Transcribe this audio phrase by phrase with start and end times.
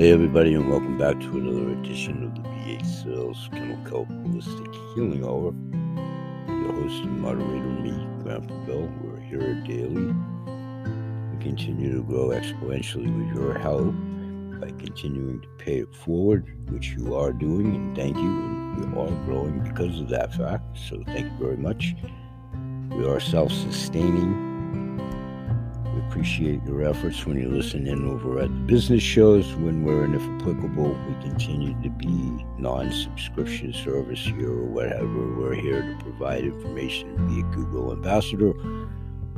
[0.00, 3.50] Hey, everybody, and welcome back to another edition of the BH Sales
[3.86, 5.52] Kelp Holistic Healing Hour.
[6.48, 7.90] Your host and moderator, me,
[8.22, 8.90] Grandpa Bill.
[9.02, 10.06] We're here daily.
[10.06, 13.92] We continue to grow exponentially with your help
[14.58, 18.22] by continuing to pay it forward, which you are doing, and thank you.
[18.22, 21.94] And we are growing because of that fact, so thank you very much.
[22.88, 24.49] We are self sustaining
[26.10, 29.54] appreciate your efforts when you listen in over at the business shows.
[29.54, 35.06] When we're, and if applicable, we continue to be non subscription service here or whatever.
[35.06, 38.50] We're here to provide information, be a goodwill ambassador.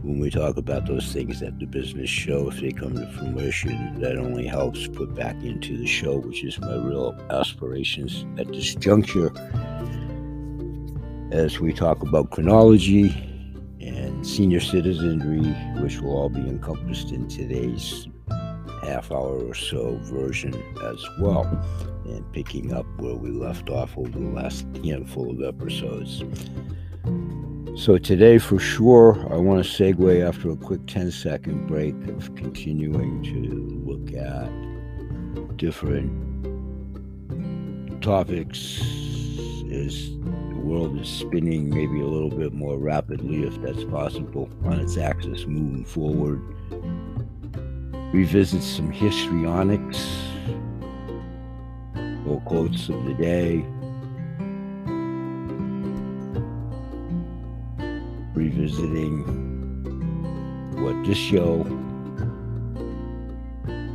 [0.00, 4.00] When we talk about those things at the business show, if they come to fruition,
[4.00, 8.74] that only helps put back into the show, which is my real aspirations at this
[8.76, 9.30] juncture.
[11.32, 13.31] As we talk about chronology,
[14.22, 15.50] senior citizenry,
[15.82, 18.06] which will all be encompassed in today's
[18.82, 21.44] half hour or so version as well,
[22.04, 26.24] and picking up where we left off over the last handful of episodes.
[27.74, 32.34] So, today for sure, I want to segue after a quick 10 second break of
[32.34, 36.10] continuing to look at different
[38.02, 38.80] topics
[39.70, 40.10] as
[40.62, 45.46] world is spinning maybe a little bit more rapidly, if that's possible, on its axis
[45.46, 46.40] moving forward.
[48.12, 49.98] Revisit some histrionics
[52.26, 53.64] or quotes of the day.
[58.34, 59.24] Revisiting
[60.82, 61.64] what this show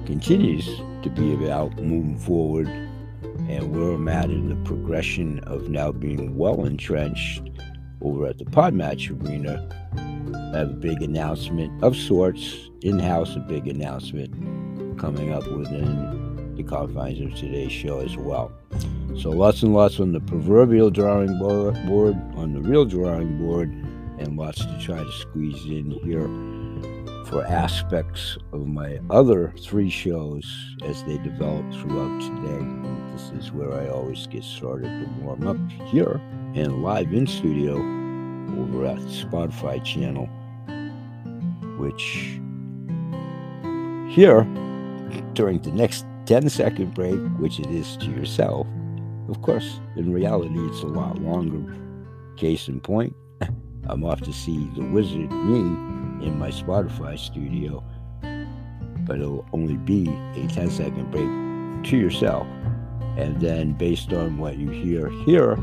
[0.06, 0.66] continues
[1.04, 2.87] to be about moving forward
[3.48, 7.50] and where I'm at in the progression of now being well entrenched
[8.02, 9.68] over at the Podmatch Arena.
[10.54, 16.56] I have a big announcement of sorts, in house, a big announcement coming up within
[16.56, 18.52] the confines of today's show as well.
[19.18, 21.76] So, lots and lots on the proverbial drawing board,
[22.36, 23.70] on the real drawing board,
[24.20, 26.28] and lots to try to squeeze in here
[27.28, 30.46] for aspects of my other three shows
[30.86, 32.60] as they develop throughout today.
[32.60, 36.22] And this is where I always get started to warm up here
[36.56, 37.76] and live in studio
[38.62, 40.28] over at Spotify channel,
[41.78, 42.40] which
[44.10, 44.44] here
[45.34, 48.66] during the next 10 second break, which it is to yourself,
[49.28, 51.76] of course, in reality, it's a lot longer.
[52.38, 53.14] Case in point,
[53.90, 55.87] I'm off to see the wizard, me,
[56.22, 57.84] in my Spotify studio,
[59.06, 62.48] but it'll only be a 10 second break to yourself.
[63.18, 65.56] And then, based on what you hear here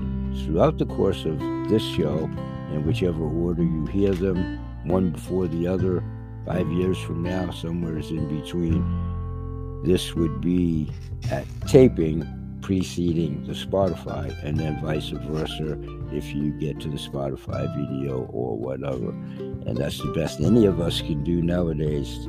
[0.45, 1.39] throughout the course of
[1.69, 2.29] this show,
[2.73, 6.03] in whichever order you hear them, one before the other,
[6.45, 10.91] five years from now, somewhere in between, this would be
[11.31, 12.23] at taping
[12.65, 15.79] preceding the Spotify, and then vice versa
[16.13, 19.11] if you get to the Spotify video or whatever.
[19.11, 22.27] And that's the best any of us can do nowadays.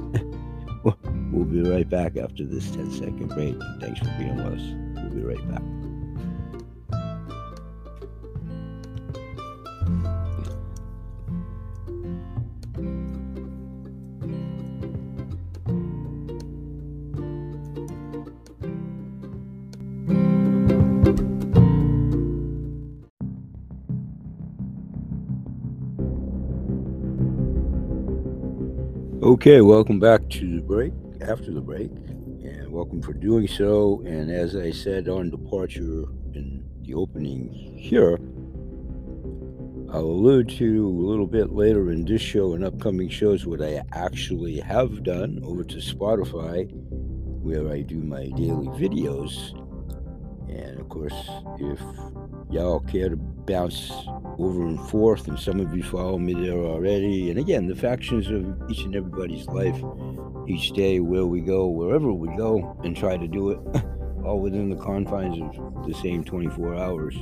[1.32, 3.56] we'll be right back after this 10 second break.
[3.80, 5.04] Thanks for being with us.
[5.04, 5.85] We'll be right back.
[29.46, 30.92] Okay, welcome back to the break,
[31.22, 34.02] after the break, and welcome for doing so.
[34.04, 38.18] And as I said on departure in the opening here,
[39.94, 43.84] I'll allude to a little bit later in this show and upcoming shows what I
[43.92, 46.68] actually have done over to Spotify,
[47.44, 49.54] where I do my daily videos.
[50.50, 51.14] And of course,
[51.60, 51.80] if
[52.56, 53.92] y'all care to bounce
[54.40, 57.30] over and forth, and some of you follow me there already.
[57.30, 59.76] And again, the factions of each and everybody's life,
[60.48, 63.60] each day, where we go, wherever we go, and try to do it
[64.26, 67.16] all within the confines of the same 24 hours.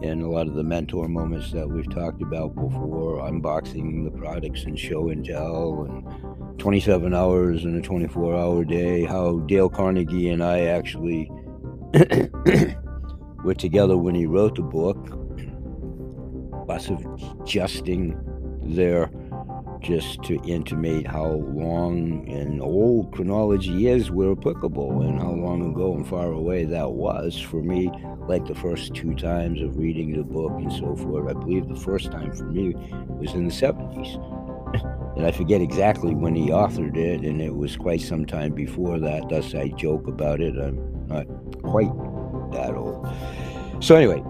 [0.00, 4.62] And a lot of the mentor moments that we've talked about before, unboxing the products
[4.62, 10.30] and show and tell, and 27 hours in a 24 hour day, how Dale Carnegie
[10.30, 11.30] and I actually
[13.44, 14.96] were together when he wrote the book.
[16.70, 18.14] Of adjusting
[18.62, 19.10] there
[19.80, 25.94] just to intimate how long and old chronology is where applicable and how long ago
[25.94, 27.90] and far away that was for me
[28.28, 31.76] like the first two times of reading the book and so forth i believe the
[31.76, 32.74] first time for me
[33.08, 34.22] was in the 70s
[35.16, 39.00] and I forget exactly when he authored it, and it was quite some time before
[39.00, 39.28] that.
[39.28, 40.56] Thus, I joke about it.
[40.56, 41.26] I'm not
[41.62, 41.90] quite
[42.52, 43.08] that old.
[43.80, 44.22] So, anyway,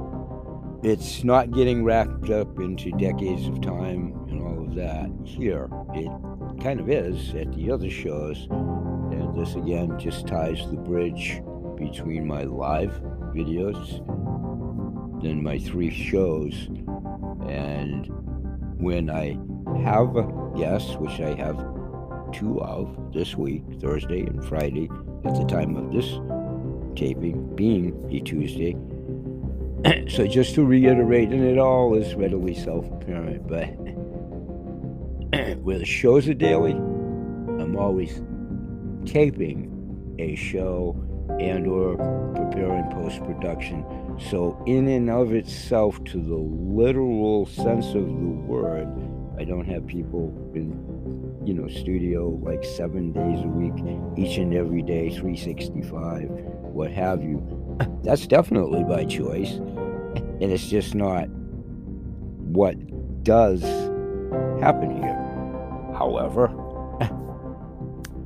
[0.83, 5.69] it's not getting wrapped up into decades of time and all of that here.
[5.95, 6.11] It
[6.63, 8.47] kind of is at the other shows.
[8.51, 11.41] And this again just ties the bridge
[11.77, 13.01] between my live
[13.35, 14.03] videos,
[15.23, 16.55] then my three shows,
[17.49, 18.07] and
[18.79, 19.39] when I
[19.83, 20.15] have
[20.57, 21.57] guests, which I have
[22.33, 24.89] two of this week, Thursday and Friday,
[25.25, 26.19] at the time of this
[26.99, 28.77] taping being a Tuesday.
[30.11, 33.67] so just to reiterate, and it all is readily self-apparent, but
[35.63, 38.21] where the shows are daily, I'm always
[39.07, 40.97] taping a show
[41.39, 41.97] and or
[42.35, 43.85] preparing post-production
[44.31, 48.89] so in and of itself to the literal sense of the word
[49.39, 50.73] i don't have people in
[51.45, 53.75] you know studio like seven days a week
[54.17, 57.43] each and every day 365 what have you.
[58.05, 59.55] That's definitely by choice.
[60.41, 62.77] And it's just not what
[63.25, 63.63] does
[64.61, 65.17] happen here.
[65.99, 66.55] However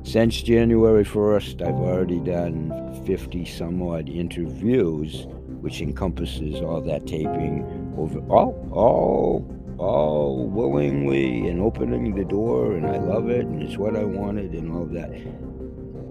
[0.03, 5.25] since January 1st, I've already done 50 some odd interviews,
[5.61, 7.65] which encompasses all that taping
[7.97, 13.77] over all, all, all willingly and opening the door, and I love it, and it's
[13.77, 15.09] what I wanted, and all that.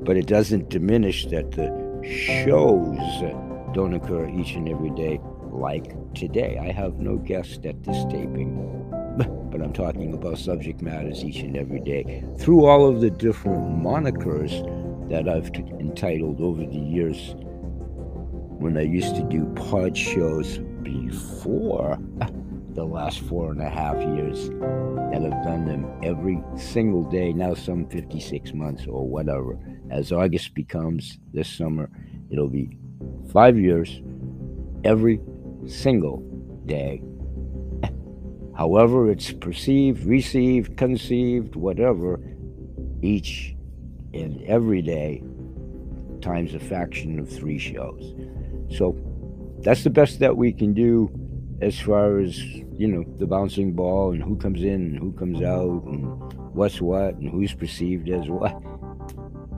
[0.05, 3.23] But it doesn't diminish that the shows
[3.75, 5.21] don't occur each and every day
[5.51, 6.59] like today.
[6.61, 8.55] I have no guest at this taping
[9.51, 13.83] but I'm talking about subject matters each and every day through all of the different
[13.83, 14.51] monikers
[15.11, 17.35] that I've entitled over the years
[18.59, 21.99] when I used to do pod shows before
[22.71, 27.53] the last four and a half years that I've done them every single day, now
[27.53, 29.59] some 56 months or whatever.
[29.93, 31.91] As August becomes this summer,
[32.31, 32.79] it'll be
[33.31, 34.01] five years
[34.85, 35.21] every
[35.67, 36.21] single
[36.65, 37.03] day
[38.57, 42.19] however it's perceived, received, conceived, whatever,
[43.03, 43.55] each
[44.15, 45.23] and every day
[46.23, 48.15] times a fraction of three shows.
[48.75, 48.97] So
[49.61, 51.11] that's the best that we can do
[51.61, 55.43] as far as, you know, the bouncing ball and who comes in and who comes
[55.43, 58.72] out and what's what and who's perceived as what.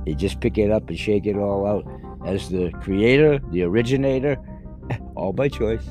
[0.06, 1.86] You just pick it up and shake it all out
[2.26, 4.36] as the creator, the originator,
[5.16, 5.84] all by choice.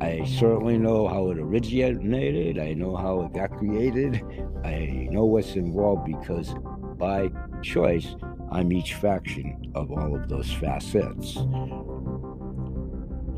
[0.00, 2.58] I certainly know how it originated.
[2.58, 4.20] I know how it got created.
[4.64, 6.54] I know what's involved because
[6.98, 7.30] by
[7.62, 8.16] choice,
[8.50, 11.34] I'm each faction of all of those facets.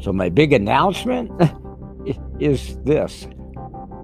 [0.02, 1.30] So, my big announcement
[2.40, 3.28] is this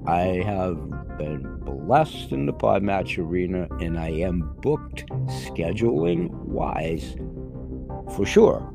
[0.07, 0.77] I have
[1.19, 5.07] been blessed in the Podmatch Arena, and I am booked
[5.47, 7.17] scheduling wise
[8.15, 8.73] for sure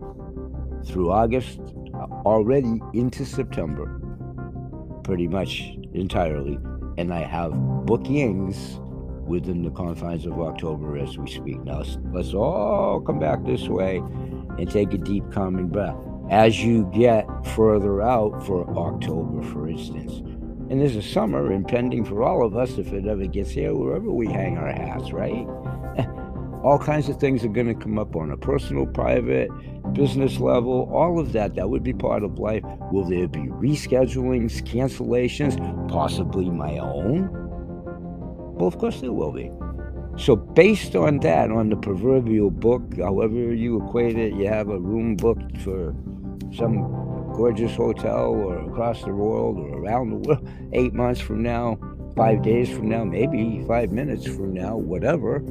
[0.85, 1.59] through August
[1.93, 4.01] uh, already into September,
[5.03, 6.59] pretty much entirely,
[6.97, 7.53] and I have
[7.85, 8.79] bookings
[9.25, 11.63] within the confines of October as we speak.
[11.63, 15.95] Now, let's all come back this way and take a deep, calming breath
[16.29, 17.25] as you get
[17.55, 20.21] further out for October, for instance.
[20.69, 24.11] And there's a summer impending for all of us if it ever gets here, wherever
[24.11, 25.45] we hang our hats, right?
[26.63, 29.49] all kinds of things are going to come up on a personal, private,
[29.93, 31.53] business level, all of that.
[31.53, 32.63] That would be part of life.
[32.91, 35.57] Will there be reschedulings, cancellations,
[35.87, 37.29] possibly my own?
[38.55, 39.51] Well, of course there will be.
[40.17, 44.79] So, based on that, on the proverbial book, however you equate it, you have a
[44.79, 45.93] room booked for
[46.55, 47.04] some
[47.35, 51.77] gorgeous hotel or across the world or around the world eight months from now,
[52.15, 55.43] five days from now, maybe five minutes from now, whatever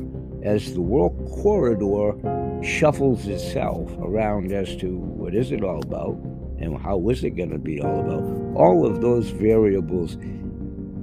[0.44, 2.12] as the world corridor
[2.62, 6.14] shuffles itself around as to what is it all about
[6.58, 8.22] and how is it going to be all about.
[8.54, 10.16] All of those variables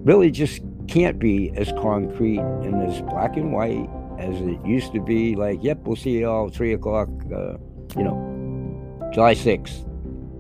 [0.06, 5.02] really just can't be as concrete and as black and white as it used to
[5.02, 5.36] be.
[5.36, 7.10] Like, yep, we'll see you all three o'clock.
[7.34, 7.58] Uh,
[7.98, 9.86] you know, July sixth.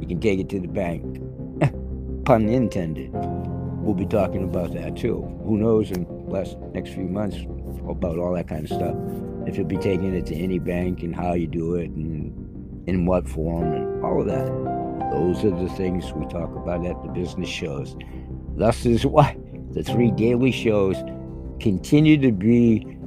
[0.01, 1.03] You can take it to the bank.
[2.25, 3.11] Pun intended.
[3.13, 5.21] We'll be talking about that too.
[5.45, 7.37] Who knows in the last next few months
[7.87, 8.95] about all that kind of stuff.
[9.47, 13.05] If you'll be taking it to any bank and how you do it and in
[13.05, 14.47] what form and all of that.
[15.11, 17.95] Those are the things we talk about at the business shows.
[18.55, 19.37] Thus is why
[19.71, 20.97] the three daily shows
[21.59, 22.97] continue to be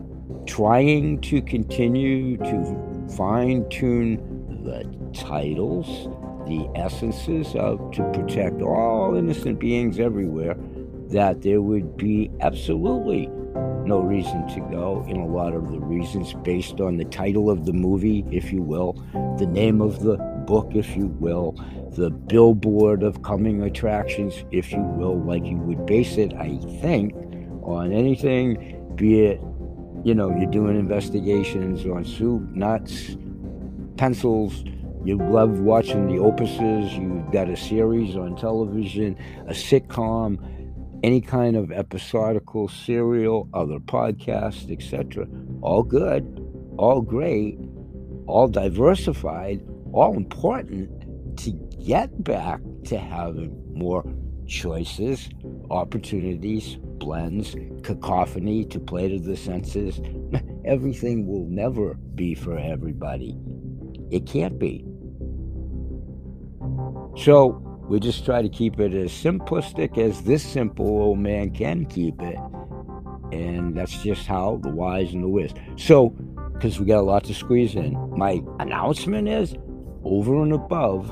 [0.46, 4.16] trying to continue to fine tune
[4.64, 4.84] the
[5.18, 6.08] titles,
[6.46, 10.56] the essences of to protect all innocent beings everywhere
[11.08, 13.28] that there would be absolutely
[13.86, 17.66] no reason to go, in a lot of the reasons based on the title of
[17.66, 18.94] the movie, if you will,
[19.38, 21.52] the name of the book, if you will,
[21.92, 27.14] the billboard of coming attractions, if you will, like you would base it, I think,
[27.62, 29.40] on anything, be it,
[30.02, 33.16] you know, you're doing investigations on soup, nuts,
[33.96, 34.64] pencils.
[35.04, 36.98] You love watching the opuses.
[36.98, 40.38] You've got a series on television, a sitcom,
[41.02, 45.26] any kind of episodical serial, other podcasts, etc.
[45.60, 46.24] All good,
[46.78, 47.58] all great,
[48.26, 51.50] all diversified, all important to
[51.84, 54.10] get back to having more
[54.46, 55.28] choices,
[55.70, 60.00] opportunities, blends, cacophony to play to the senses.
[60.64, 63.36] Everything will never be for everybody.
[64.10, 64.86] It can't be.
[67.16, 71.86] So we just try to keep it as simplistic as this simple old man can
[71.86, 72.38] keep it.
[73.32, 75.52] And that's just how the wise and the whiz.
[75.76, 76.10] So,
[76.52, 79.54] because we got a lot to squeeze in, my announcement is
[80.04, 81.08] over and above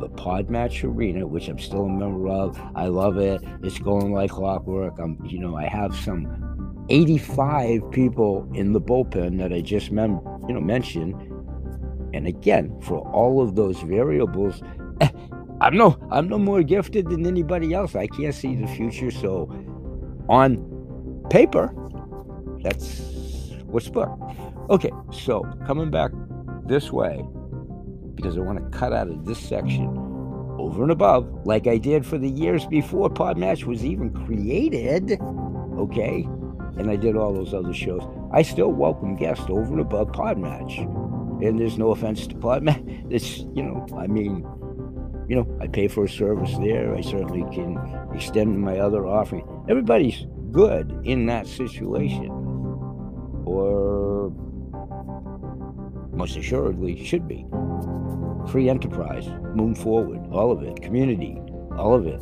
[0.00, 2.60] the Podmatch Arena, which I'm still a member of.
[2.74, 3.42] I love it.
[3.62, 4.98] It's going like clockwork.
[4.98, 10.20] I'm, you know, I have some 85 people in the bullpen that I just mem-
[10.48, 11.14] you know mentioned.
[12.12, 14.62] And again, for all of those variables,
[15.60, 17.94] I'm no I'm no more gifted than anybody else.
[17.94, 19.50] I can't see the future, so
[20.28, 21.74] on paper,
[22.62, 23.00] that's
[23.66, 24.20] what's booked.
[24.70, 26.12] Okay, so coming back
[26.66, 27.24] this way,
[28.14, 29.88] because I want to cut out of this section
[30.58, 35.18] over and above, like I did for the years before Podmatch was even created.
[35.78, 36.22] Okay,
[36.78, 38.02] and I did all those other shows.
[38.32, 40.78] I still welcome guests over and above Podmatch,
[41.44, 43.12] and there's no offense to Podmatch.
[43.12, 44.46] It's you know, I mean
[45.30, 46.92] you know, I pay for a service there.
[46.92, 47.78] I certainly can
[48.12, 49.46] extend my other offering.
[49.68, 52.26] Everybody's good in that situation,
[53.44, 54.32] or
[56.12, 57.46] most assuredly should be.
[58.50, 61.38] Free enterprise, move forward, all of it, community,
[61.76, 62.20] all of it.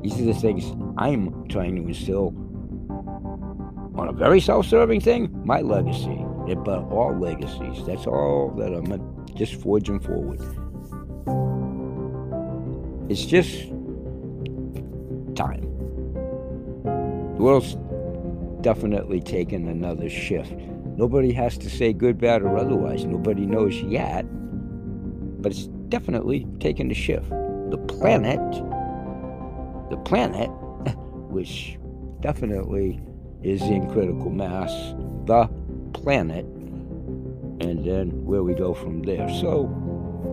[0.00, 2.28] These are the things I'm trying to instill
[3.96, 6.24] on a very self serving thing, my legacy,
[6.64, 7.84] but all legacies.
[7.86, 10.40] That's all that I'm just forging forward.
[13.10, 13.62] It's just
[15.34, 15.62] time.
[16.84, 17.76] The world's
[18.60, 20.52] definitely taken another shift.
[20.96, 23.04] Nobody has to say good, bad, or otherwise.
[23.04, 24.26] Nobody knows yet,
[25.42, 27.28] but it's definitely taken a shift.
[27.30, 28.38] The planet,
[29.90, 30.48] the planet,
[31.32, 31.80] which
[32.20, 33.00] definitely
[33.42, 34.70] is in critical mass,
[35.26, 35.50] the
[35.94, 39.28] planet, and then where we go from there.
[39.40, 39.66] So,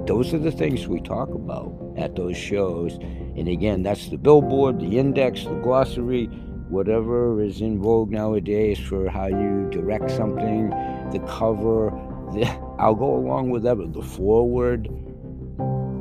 [0.07, 2.95] those are the things we talk about at those shows.
[2.95, 6.25] And again, that's the billboard, the index, the glossary,
[6.69, 10.69] whatever is in vogue nowadays for how you direct something,
[11.11, 11.91] the cover.
[12.33, 12.45] The,
[12.79, 14.89] I'll go along with that, the forward,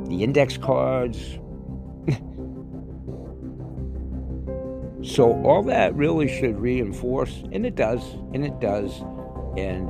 [0.07, 1.39] the index cards.
[5.03, 9.01] so all that really should reinforce, and it does, and it does,
[9.57, 9.89] and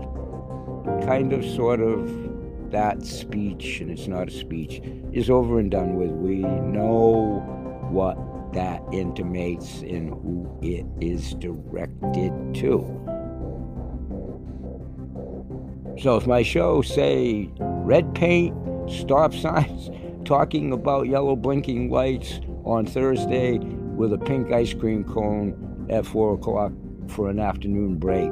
[1.05, 2.26] kind of sort of
[2.71, 4.81] that speech, and it's not a speech,
[5.11, 6.11] is over and done with.
[6.11, 7.39] We know
[7.89, 8.17] what
[8.53, 13.07] that intimates and who it is directed to.
[15.99, 18.55] So if my show say red paint,
[18.89, 19.89] stop signs,
[20.25, 26.35] talking about yellow blinking lights on Thursday with a pink ice cream cone at four
[26.35, 26.71] o'clock
[27.07, 28.29] for an afternoon break,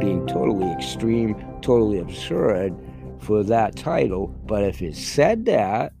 [0.00, 2.74] being totally extreme, totally absurd,
[3.22, 4.28] for that title.
[4.46, 5.92] But if it said that,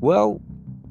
[0.00, 0.40] well,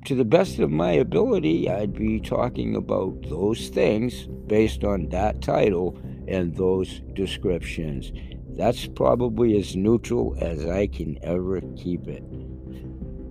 [0.05, 5.41] to the best of my ability, I'd be talking about those things based on that
[5.41, 8.11] title and those descriptions.
[8.49, 12.23] That's probably as neutral as I can ever keep it.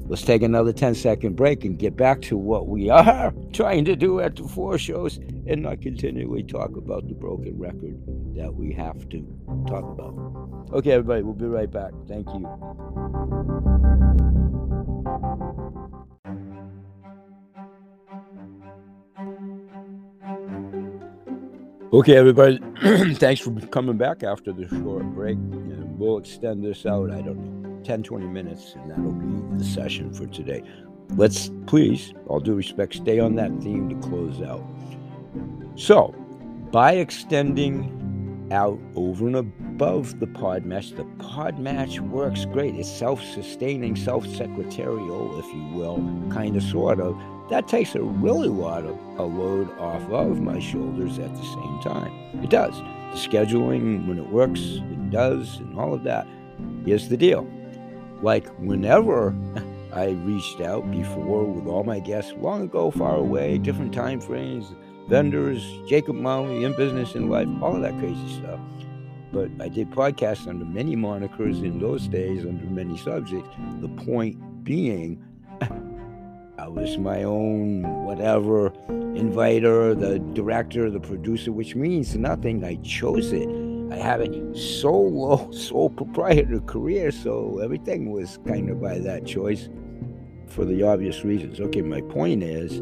[0.08, 3.96] Let's take another 10 second break and get back to what we are trying to
[3.96, 7.98] do at the four shows and not continually talk about the broken record
[8.36, 9.26] that we have to
[9.66, 10.14] talk about.
[10.72, 11.92] Okay, everybody, we'll be right back.
[12.06, 12.46] Thank you.
[21.92, 22.58] Okay, everybody,
[23.14, 25.36] thanks for coming back after the short break.
[25.36, 29.64] And we'll extend this out, I don't know, 10, 20 minutes, and that'll be the
[29.64, 30.62] session for today.
[31.14, 34.64] Let's please, all due respect, stay on that theme to close out.
[35.76, 36.12] So,
[36.73, 42.75] by extending out over and above the pod match, the pod match works great.
[42.75, 45.99] It's self sustaining, self secretarial, if you will,
[46.33, 47.16] kind of, sort of,
[47.50, 51.81] that takes a really lot of a load off of my shoulders at the same
[51.83, 52.12] time.
[52.43, 52.76] It does.
[52.76, 56.26] The scheduling, when it works, it does, and all of that.
[56.85, 57.49] Here's the deal.
[58.23, 59.35] Like whenever
[59.92, 64.75] I reached out before with all my guests long ago, far away, different time frames,
[65.08, 68.61] vendors, Jacob Marley, in business and life, all of that crazy stuff.
[69.32, 73.49] But I did podcasts under many monikers in those days, under many subjects.
[73.80, 75.23] The point being,
[76.58, 82.64] I was my own whatever inviter, the director, the producer, which means nothing.
[82.64, 83.65] I chose it.
[83.90, 89.69] I have a solo, sole proprietor career, so everything was kind of by that choice
[90.49, 91.61] for the obvious reasons.
[91.61, 92.81] Okay, my point is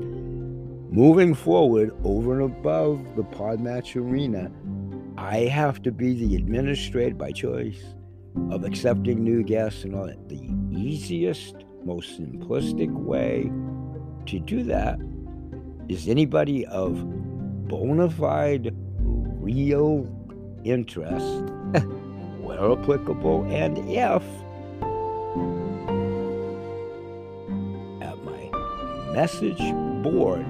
[0.90, 4.50] moving forward over and above the Podmatch arena,
[5.16, 7.82] I have to be the administrator by choice
[8.50, 10.28] of accepting new guests and all that.
[10.28, 13.50] The easiest, most simplistic way
[14.26, 14.98] to do that
[15.88, 17.04] is anybody of
[17.68, 20.04] bona fide, real
[20.64, 21.24] interest,
[22.40, 24.22] where applicable, and if
[28.02, 29.60] at my message
[30.02, 30.46] board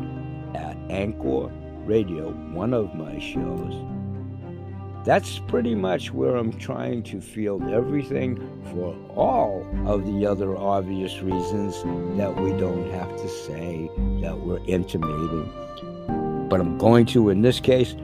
[0.54, 1.50] at Anchor
[1.84, 3.74] Radio, one of my shows.
[5.04, 8.38] That's pretty much where I'm trying to field everything
[8.72, 11.82] for all of the other obvious reasons
[12.16, 13.90] that we don't have to say
[14.22, 15.52] that we're intimating.
[16.48, 17.94] But I'm going to, in this case,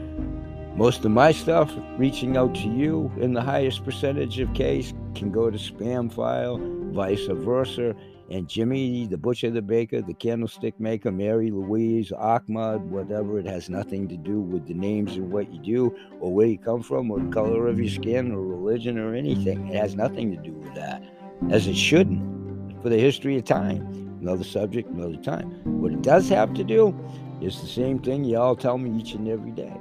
[0.80, 5.30] most of my stuff reaching out to you in the highest percentage of case can
[5.30, 6.58] go to spam file,
[6.90, 7.94] vice versa
[8.30, 13.38] and Jimmy, the butcher, the baker, the candlestick maker, Mary Louise, Ahmad, whatever.
[13.38, 16.56] It has nothing to do with the names of what you do or where you
[16.56, 19.68] come from or the color of your skin or religion or anything.
[19.68, 21.02] It has nothing to do with that,
[21.50, 23.82] as it shouldn't for the history of time.
[24.22, 25.50] Another subject, another time.
[25.82, 26.98] What it does have to do
[27.40, 29.72] is the same thing you all tell me each and every day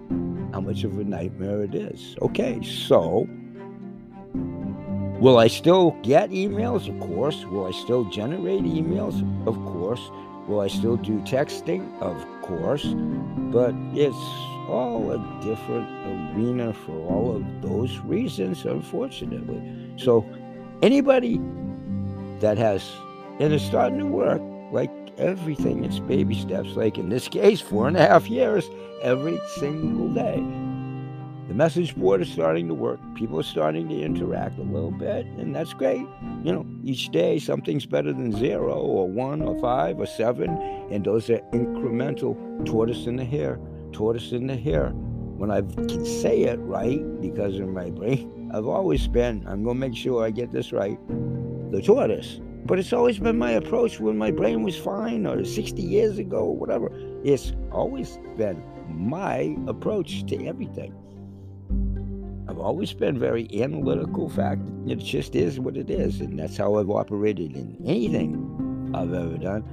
[0.53, 2.15] how much of a nightmare it is.
[2.21, 3.27] Okay, so
[5.19, 6.87] Will I still get emails?
[6.87, 7.43] Of course.
[7.43, 9.19] Will I still generate emails?
[9.45, 9.99] Of course.
[10.47, 11.91] Will I still do texting?
[11.99, 12.85] Of course.
[13.51, 14.15] But it's
[14.69, 19.61] all a different arena for all of those reasons, unfortunately.
[19.97, 20.25] So,
[20.81, 21.41] anybody
[22.39, 22.89] that has,
[23.41, 26.69] and it's starting to work, like everything, it's baby steps.
[26.75, 28.69] Like in this case, four and a half years,
[29.01, 30.43] every single day
[31.47, 32.99] the message board is starting to work.
[33.15, 36.05] People are starting to interact a little bit, and that's great.
[36.43, 40.51] You know, each day something's better than zero or one or five or seven,
[40.91, 42.37] and those are incremental.
[42.67, 43.59] Tortoise in the hare
[43.91, 48.67] tortoise in the hare When I can say it right, because in my brain, I've
[48.67, 50.99] always been, I'm going to make sure I get this right,
[51.71, 52.41] the tortoise.
[52.69, 56.37] But it's always been my approach when my brain was fine or 60 years ago
[56.37, 56.91] or whatever.
[57.23, 60.93] It's always been my approach to everything.
[62.47, 64.29] I've always been very analytical.
[64.29, 69.15] Fact, it just is what it is, and that's how I've operated in anything I've
[69.15, 69.63] ever done.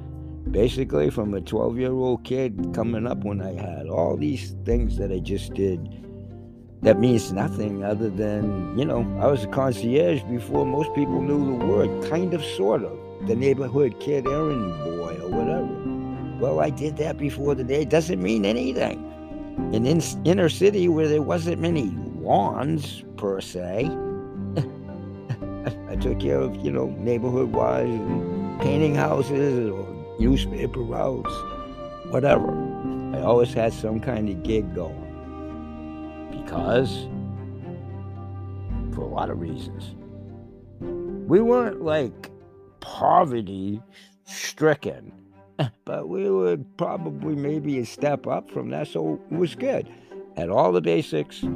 [0.51, 4.97] Basically, from a 12 year old kid coming up when I had all these things
[4.97, 6.06] that I just did
[6.83, 11.59] that means nothing other than, you know, I was a concierge before most people knew
[11.59, 12.99] the word, kind of, sort of.
[13.27, 15.69] The neighborhood kid errand boy or whatever.
[16.39, 17.81] Well, I did that before the day.
[17.83, 19.03] It doesn't mean anything.
[19.73, 23.87] In inner city where there wasn't many lawns per se.
[25.89, 27.89] I took care of, you know, neighborhood wise,
[28.61, 29.87] painting houses or
[30.21, 31.33] newspaper routes,
[32.11, 32.51] whatever.
[33.17, 35.06] I always had some kind of gig going
[36.47, 37.09] because,
[38.95, 39.97] for a lot of reasons,
[41.29, 42.31] we weren't like
[42.79, 43.83] poverty
[44.27, 45.13] stricken,
[45.85, 49.93] but we were probably maybe a step up from that, so it was good.
[50.37, 51.49] Had all the basics, you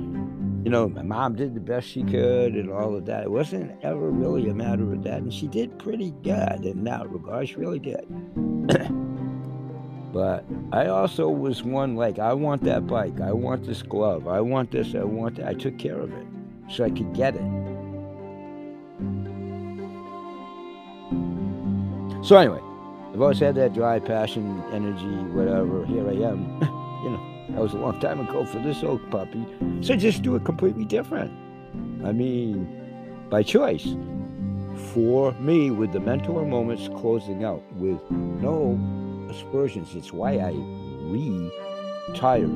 [0.71, 3.25] know, my mom did the best she could and all of that.
[3.25, 5.19] It wasn't ever really a matter of that.
[5.19, 7.49] And she did pretty good in that regard.
[7.49, 8.07] She really did.
[10.13, 13.21] but I also was one like, I want that bike.
[13.21, 14.27] I want this glove.
[14.27, 14.95] I want this.
[14.95, 15.49] I want that.
[15.49, 16.27] I took care of it
[16.69, 17.43] so I could get it.
[22.25, 22.61] So, anyway,
[23.13, 25.87] I've always had that drive, passion, energy, whatever.
[25.87, 26.61] Here I am,
[27.05, 27.27] you know.
[27.51, 29.45] That was a long time ago for this old puppy.
[29.81, 31.33] So just do it completely different.
[32.05, 33.97] I mean, by choice.
[34.93, 38.75] For me, with the mentor moments closing out with no
[39.31, 40.53] aspersions, it's why I
[42.11, 42.51] retired.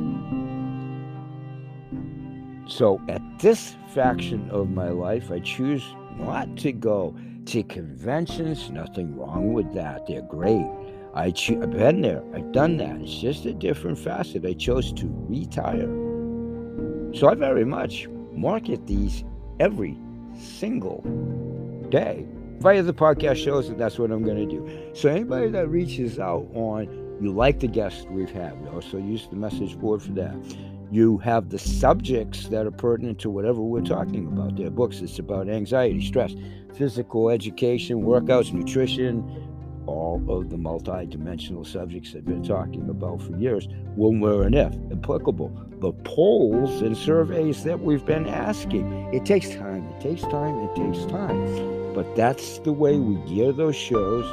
[2.67, 5.85] So at this faction of my life, I choose
[6.19, 8.71] not to go to conventions.
[8.71, 10.07] Nothing wrong with that.
[10.07, 10.67] They're great.
[11.15, 12.23] I I've been there.
[12.35, 12.97] I've done that.
[13.01, 14.45] It's just a different facet.
[14.45, 15.89] I chose to retire.
[17.15, 19.25] So I very much market these
[19.61, 19.97] every
[20.37, 21.03] single
[21.91, 22.27] day
[22.65, 24.91] via the podcast shows that that's what I'm going to do.
[24.95, 29.29] So anybody that reaches out on you like the guests we've had, we also use
[29.29, 30.35] the message board for that.
[30.91, 34.57] You have the subjects that are pertinent to whatever we're talking about.
[34.57, 36.35] Their books, it's about anxiety, stress,
[36.75, 39.23] physical education, workouts, nutrition,
[39.87, 44.75] all of the multi-dimensional subjects I've been talking about for years, when, where, and if
[44.91, 45.53] applicable.
[45.81, 49.13] The polls and surveys that we've been asking.
[49.13, 49.87] It takes time.
[49.89, 50.61] It takes time.
[50.61, 51.74] It takes time.
[51.95, 54.25] But that's the way we gear those shows.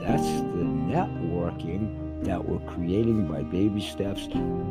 [0.00, 4.28] That's the networking that we're creating by baby steps.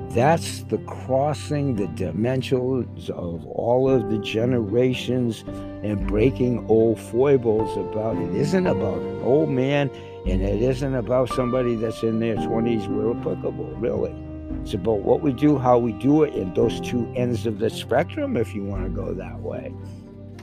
[0.09, 5.43] That's the crossing the dimensions of all of the generations
[5.83, 9.89] and breaking old foibles about it isn't about an old man
[10.25, 14.13] and it isn't about somebody that's in their 20s where applicable, really.
[14.61, 17.69] It's about what we do, how we do it, and those two ends of the
[17.69, 19.73] spectrum, if you want to go that way.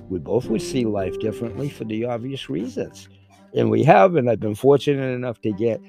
[0.09, 3.09] We both would see life differently for the obvious reasons.
[3.55, 5.81] And we have, and I've been fortunate enough to get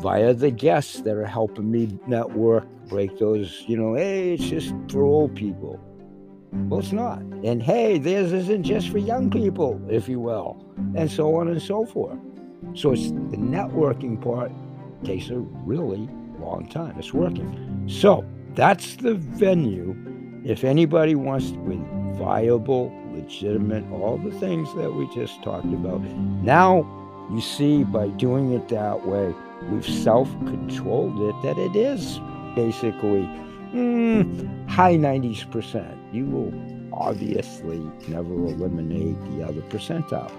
[0.00, 4.74] via the guests that are helping me network, break those, you know, hey, it's just
[4.90, 5.80] for old people.
[6.52, 7.20] Well, it's not.
[7.44, 11.60] And hey, theirs isn't just for young people, if you will, and so on and
[11.60, 12.18] so forth.
[12.74, 14.52] So it's the networking part
[15.04, 16.98] takes a really long time.
[16.98, 17.84] It's working.
[17.88, 18.24] So
[18.54, 19.96] that's the venue.
[20.44, 21.80] If anybody wants with
[22.18, 26.00] viable, legitimate, all the things that we just talked about.
[26.42, 26.82] Now
[27.30, 29.34] you see by doing it that way,
[29.70, 32.20] we've self-controlled it that it is
[32.54, 33.28] basically
[33.72, 35.96] mm, high 90s percent.
[36.12, 36.52] You will
[36.92, 40.30] obviously never eliminate the other percentile.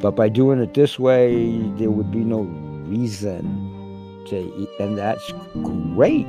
[0.00, 2.42] But by doing it this way, there would be no
[2.88, 6.26] reason to, eat, and that's great.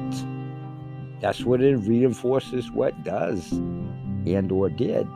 [1.22, 3.52] That's what it reinforces what does
[4.26, 5.08] and or did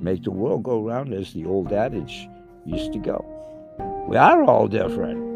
[0.00, 2.28] make the world go round as the old adage
[2.64, 3.24] used to go.
[4.08, 5.28] We are all different.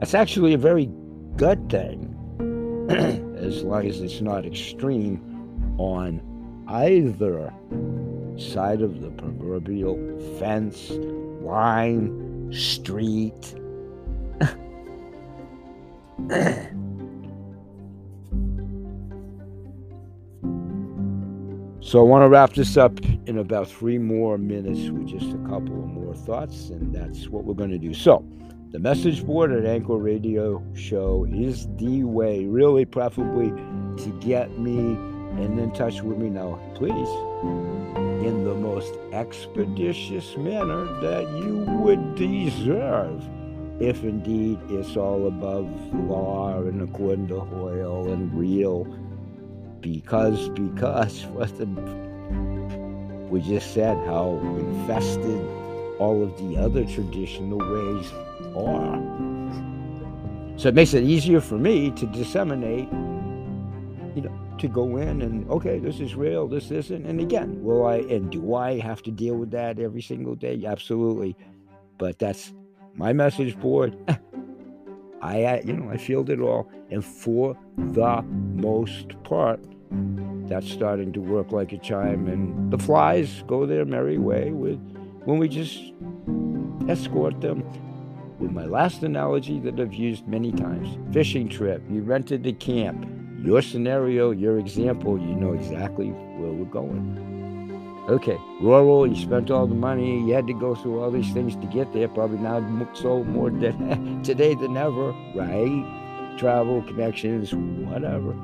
[0.00, 0.90] That's actually a very
[1.36, 2.06] good thing,
[3.38, 5.20] as long as it's not extreme
[5.78, 6.20] on
[6.68, 7.52] either
[8.36, 9.96] side of the proverbial
[10.38, 10.90] fence,
[11.42, 13.54] line, street.
[21.90, 25.38] so I want to wrap this up in about three more minutes with just a
[25.48, 27.92] couple of more thoughts, and that's what we're going to do.
[27.94, 28.24] So,
[28.70, 33.50] the message board at Anchor Radio Show is the way, really, preferably,
[34.04, 34.78] to get me
[35.42, 37.08] and in touch with me now, please
[38.24, 43.28] in the most expeditious manner that you would deserve
[43.80, 48.84] if indeed it's all above law and according to Hoyle and real.
[49.80, 51.24] Because, because
[53.30, 55.40] we just said how infested
[55.98, 58.12] all of the other traditional ways
[58.56, 59.00] are.
[60.56, 62.88] So it makes it easier for me to disseminate,
[64.14, 67.06] you know, to go in and okay, this is real, this isn't.
[67.06, 70.62] And again, will I and do I have to deal with that every single day?
[70.66, 71.36] Absolutely.
[71.98, 72.52] But that's
[72.94, 73.96] my message board.
[75.22, 79.60] I, uh, you know, I field it all, and for the most part,
[80.48, 82.26] that's starting to work like a chime.
[82.26, 84.80] And the flies go their merry way with
[85.24, 85.92] when we just
[86.88, 87.64] escort them.
[88.38, 91.82] With my last analogy that I've used many times, fishing trip.
[91.90, 93.06] You rented the camp
[93.42, 97.39] your scenario, your example, you know exactly where we're going.
[98.08, 101.54] Okay, rural, you spent all the money, you had to go through all these things
[101.56, 102.58] to get there, probably now
[102.94, 106.36] so more than today than ever, right?
[106.38, 108.34] Travel, connections, whatever.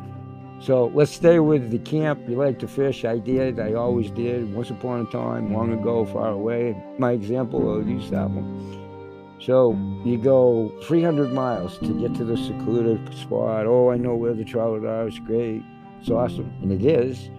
[0.60, 2.28] So let's stay with the camp.
[2.28, 3.04] You like to fish.
[3.04, 3.60] I did.
[3.60, 4.54] I always did.
[4.54, 6.76] Once upon a time, long ago, far away.
[6.98, 9.36] My example, I'll use that one.
[9.38, 13.66] So you go 300 miles to get to the secluded spot.
[13.66, 15.06] Oh, I know where the trout are.
[15.06, 15.62] It's great.
[16.00, 16.52] It's awesome.
[16.62, 17.30] And it is.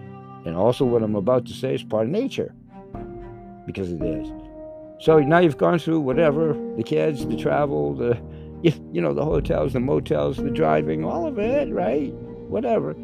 [0.44, 2.54] And also, what I'm about to say is part of nature
[3.66, 4.28] because it is.
[5.00, 8.20] So now you've gone through whatever the kids, the travel, the
[8.62, 12.12] you know the hotels, the motels, the driving, all of it, right?
[12.48, 12.96] Whatever.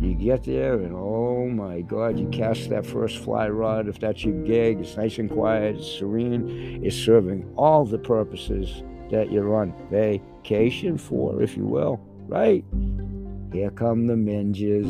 [0.00, 3.86] You get there, and oh my God, you cast that first fly rod.
[3.86, 8.82] If that's your gig, it's nice and quiet, it's serene, it's serving all the purposes
[9.10, 12.64] that you're on vacation for, if you will, right?
[13.52, 14.88] Here come the minges.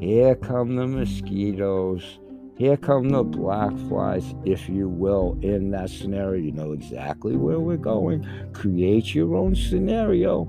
[0.00, 2.18] Here come the mosquitoes.
[2.56, 6.42] Here come the black flies, if you will, in that scenario.
[6.42, 8.26] You know exactly where we're going.
[8.54, 10.48] Create your own scenario.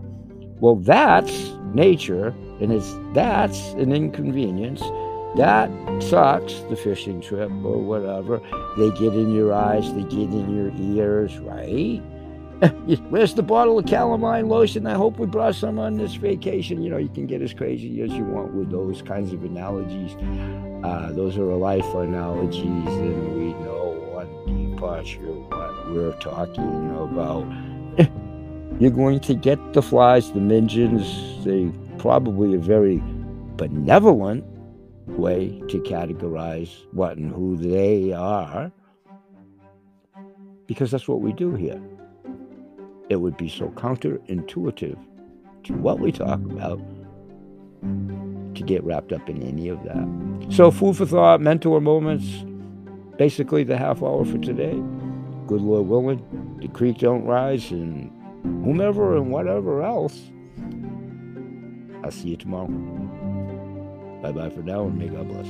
[0.62, 2.28] Well, that's nature,
[2.62, 4.82] and it's that's an inconvenience.
[5.36, 5.70] That
[6.02, 8.40] sucks, the fishing trip or whatever.
[8.78, 12.02] They get in your eyes, they get in your ears, right?
[13.10, 14.86] Where's the bottle of calamine lotion?
[14.86, 16.84] I hope we brought some on this vacation.
[16.84, 20.16] You know, you can get as crazy as you want with those kinds of analogies.
[20.86, 27.48] Uh, those are life analogies, and we know on departure what we're talking about.
[28.80, 31.44] You're going to get the flies, the midges.
[31.44, 33.02] They probably a very
[33.58, 34.44] benevolent
[35.08, 38.72] way to categorize what and who they are,
[40.68, 41.82] because that's what we do here
[43.12, 44.98] it would be so counterintuitive
[45.64, 46.80] to what we talk about
[48.56, 50.48] to get wrapped up in any of that.
[50.50, 52.46] So, food for thought, mentor moments,
[53.18, 54.82] basically the half hour for today.
[55.46, 58.10] Good Lord willing, the creek don't rise, and
[58.64, 60.32] whomever and whatever else.
[62.06, 62.68] I'll see you tomorrow.
[64.22, 65.48] Bye bye for now, and may God bless.